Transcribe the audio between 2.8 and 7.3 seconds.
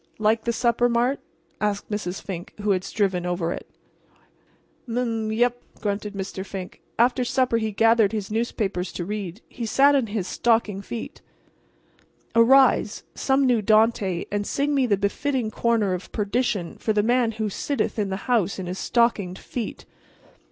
striven over it. "M m m yep," grunted Mr. Fink. After